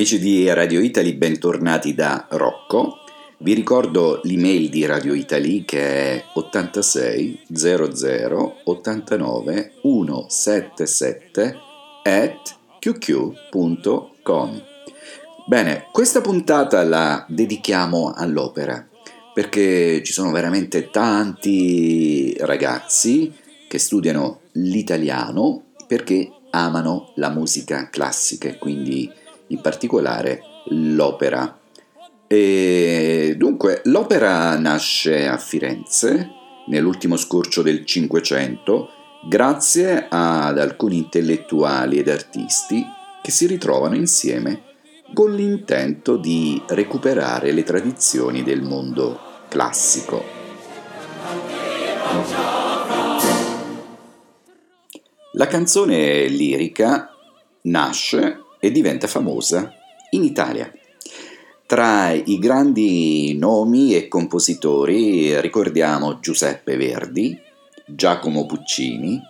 [0.00, 3.00] Amici di Radio Italy, bentornati da Rocco.
[3.36, 11.56] Vi ricordo l'email di Radio Italy che è 86 00 89 177
[12.02, 14.62] at qq.com.
[15.46, 18.82] Bene, questa puntata la dedichiamo all'opera
[19.34, 23.30] perché ci sono veramente tanti ragazzi
[23.68, 29.18] che studiano l'italiano perché amano la musica classica e quindi
[29.50, 31.58] in particolare l'opera.
[32.26, 36.30] E dunque, l'opera nasce a Firenze
[36.66, 38.90] nell'ultimo scorcio del Cinquecento
[39.26, 42.84] grazie ad alcuni intellettuali ed artisti
[43.22, 44.62] che si ritrovano insieme
[45.12, 50.38] con l'intento di recuperare le tradizioni del mondo classico.
[55.32, 57.10] La canzone lirica
[57.62, 59.74] nasce e diventa famosa
[60.10, 60.70] in Italia.
[61.66, 67.38] Tra i grandi nomi e compositori ricordiamo Giuseppe Verdi,
[67.86, 69.20] Giacomo Puccini,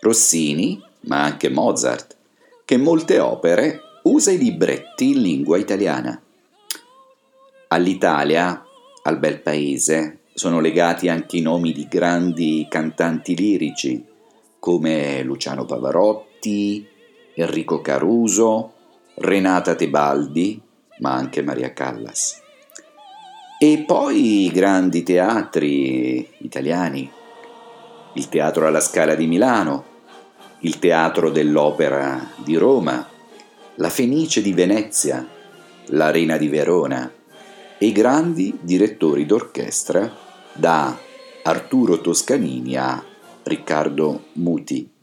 [0.00, 2.16] Rossini, ma anche Mozart,
[2.64, 6.20] che molte opere usa i libretti in lingua italiana.
[7.68, 8.64] All'Italia,
[9.02, 14.04] al bel paese, sono legati anche i nomi di grandi cantanti lirici
[14.58, 16.86] come Luciano Pavarotti,
[17.38, 18.72] Enrico Caruso,
[19.16, 20.58] Renata Tebaldi,
[21.00, 22.40] ma anche Maria Callas.
[23.58, 27.10] E poi i grandi teatri italiani,
[28.14, 29.84] il Teatro alla Scala di Milano,
[30.60, 33.06] il Teatro dell'Opera di Roma,
[33.74, 35.26] la Fenice di Venezia,
[35.88, 37.12] l'Arena di Verona
[37.76, 40.10] e i grandi direttori d'orchestra
[40.54, 40.96] da
[41.42, 43.04] Arturo Toscanini a
[43.42, 44.95] Riccardo Muti.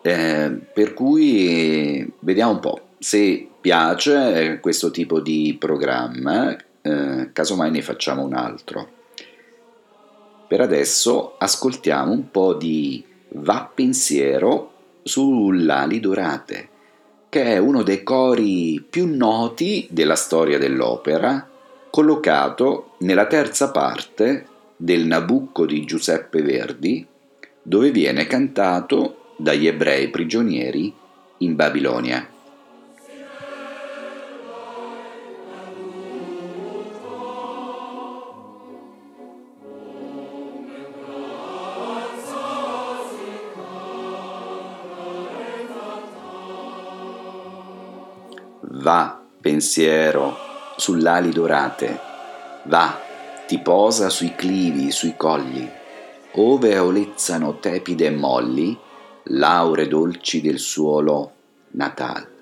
[0.02, 7.82] eh, per cui vediamo un po' se piace questo tipo di programma, eh, casomai ne
[7.82, 8.90] facciamo un altro.
[10.50, 14.79] Per adesso ascoltiamo un po' di Va pensiero
[15.10, 16.70] sull'ali dorate,
[17.30, 21.50] che è uno dei cori più noti della storia dell'opera,
[21.90, 24.46] collocato nella terza parte
[24.78, 27.06] del Nabucco di Giuseppe Verdi,
[27.62, 30.94] dove viene cantato dagli ebrei prigionieri
[31.40, 32.28] in Babilonia.
[48.90, 50.36] Va, pensiero,
[50.76, 52.00] sull'ali dorate,
[52.64, 53.00] va,
[53.46, 55.70] ti posa sui clivi, sui colli,
[56.32, 58.76] ove olezzano tepide e molli,
[59.26, 61.34] laure dolci del suolo
[61.74, 62.39] natal.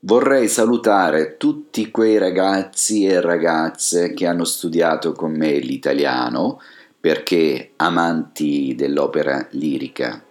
[0.00, 6.60] Vorrei salutare tutti quei ragazzi e ragazze che hanno studiato con me l'italiano
[7.00, 10.22] perché amanti dell'opera lirica.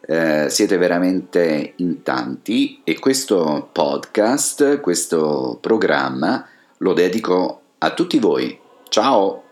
[0.00, 6.46] Eh, siete veramente in tanti e questo podcast, questo programma
[6.78, 8.58] lo dedico a tutti voi.
[8.88, 9.45] Ciao!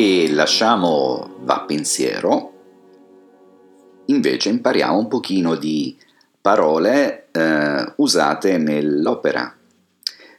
[0.00, 2.52] E lasciamo va pensiero,
[4.06, 5.98] invece impariamo un pochino di
[6.40, 9.52] parole eh, usate nell'opera.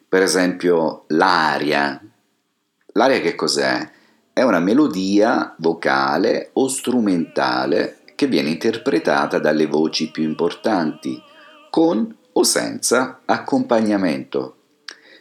[0.08, 2.02] Per esempio l'aria.
[2.94, 3.92] L'aria che cos'è?
[4.32, 11.22] È una melodia vocale o strumentale che viene interpretata dalle voci più importanti,
[11.70, 14.56] con o senza accompagnamento.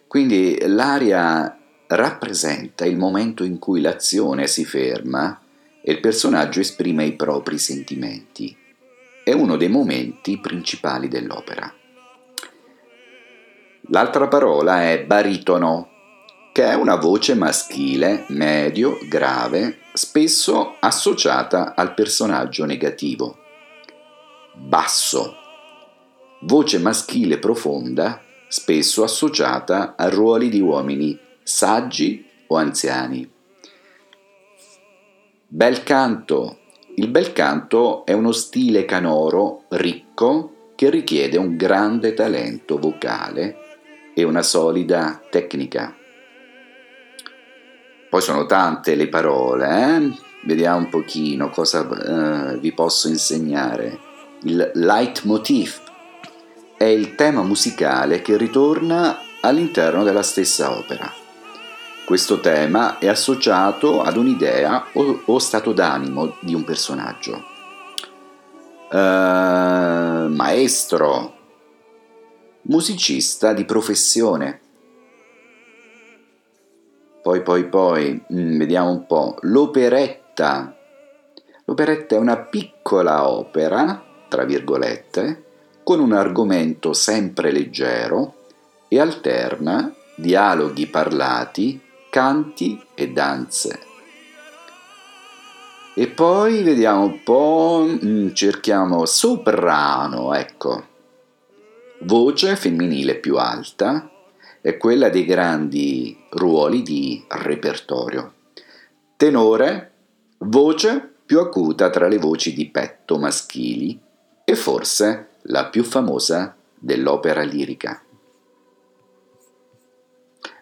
[0.06, 1.57] Quindi l'aria
[1.88, 5.40] rappresenta il momento in cui l'azione si ferma
[5.82, 8.56] e il personaggio esprime i propri sentimenti.
[9.24, 11.72] È uno dei momenti principali dell'opera.
[13.90, 15.88] L'altra parola è baritono,
[16.52, 23.38] che è una voce maschile, medio, grave, spesso associata al personaggio negativo.
[24.54, 25.36] Basso,
[26.40, 31.18] voce maschile profonda, spesso associata a ruoli di uomini
[31.48, 33.26] saggi o anziani.
[35.46, 36.58] Bel canto.
[36.96, 43.56] Il bel canto è uno stile canoro ricco che richiede un grande talento vocale
[44.14, 45.96] e una solida tecnica.
[48.10, 50.12] Poi sono tante le parole, eh?
[50.44, 51.88] vediamo un pochino cosa
[52.52, 53.98] eh, vi posso insegnare.
[54.42, 55.80] Il leitmotiv
[56.76, 61.26] è il tema musicale che ritorna all'interno della stessa opera.
[62.08, 67.44] Questo tema è associato ad un'idea o, o stato d'animo di un personaggio.
[68.90, 71.34] Uh, maestro,
[72.62, 74.58] musicista di professione.
[77.20, 80.74] Poi, poi, poi, mm, vediamo un po', l'operetta.
[81.66, 85.44] L'operetta è una piccola opera, tra virgolette,
[85.84, 88.46] con un argomento sempre leggero
[88.88, 93.80] e alterna dialoghi parlati canti e danze.
[95.94, 100.86] E poi vediamo un po', mm, cerchiamo soprano, ecco.
[102.02, 104.08] Voce femminile più alta
[104.60, 108.34] è quella dei grandi ruoli di repertorio.
[109.16, 109.92] Tenore,
[110.38, 114.00] voce più acuta tra le voci di petto maschili
[114.44, 118.00] e forse la più famosa dell'opera lirica.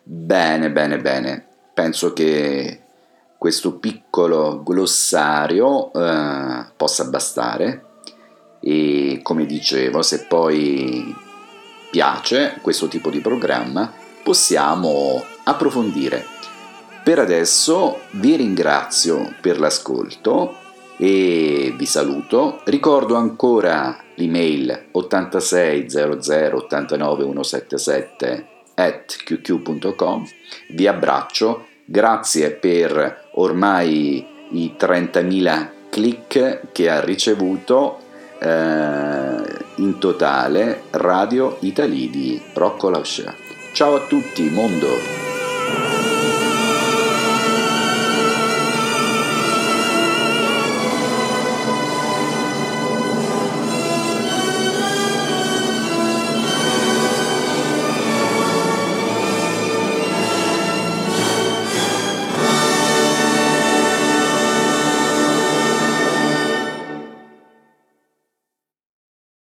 [0.09, 1.45] Bene, bene, bene.
[1.75, 2.83] Penso che
[3.37, 7.85] questo piccolo glossario eh, possa bastare
[8.61, 11.13] e come dicevo, se poi
[11.91, 16.25] piace questo tipo di programma, possiamo approfondire.
[17.03, 20.55] Per adesso vi ringrazio per l'ascolto
[20.99, 22.61] e vi saluto.
[22.63, 30.29] Ricordo ancora l'email 8600 89 177 at qq.com.
[30.69, 37.99] Vi abbraccio, grazie per ormai i 30.000 click che ha ricevuto
[38.39, 38.47] eh,
[39.77, 43.35] in totale Radio Italy di Rocco Lauscia.
[43.73, 45.26] Ciao a tutti, mondo!